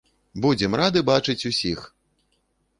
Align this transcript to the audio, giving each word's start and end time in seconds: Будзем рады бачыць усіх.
Будзем 0.45 0.71
рады 0.81 1.05
бачыць 1.11 1.47
усіх. 1.53 1.79